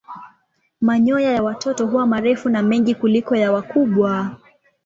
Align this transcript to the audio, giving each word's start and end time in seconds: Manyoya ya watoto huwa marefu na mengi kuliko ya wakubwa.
Manyoya 0.81 1.31
ya 1.31 1.43
watoto 1.43 1.87
huwa 1.87 2.05
marefu 2.07 2.49
na 2.49 2.63
mengi 2.63 2.95
kuliko 2.95 3.35
ya 3.35 3.51
wakubwa. 3.51 4.35